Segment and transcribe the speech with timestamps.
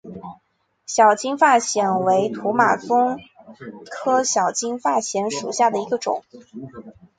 [0.87, 3.19] 小金发藓为土马鬃
[3.91, 6.23] 科小金发藓属下的一个种。